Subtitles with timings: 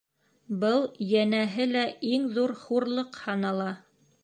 [0.61, 3.71] Был, йәнәһе лә, иң ҙур хурлыҡ һанала.